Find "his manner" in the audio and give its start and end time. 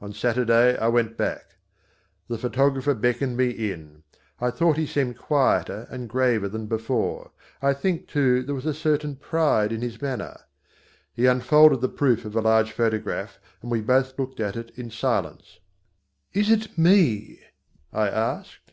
9.80-10.38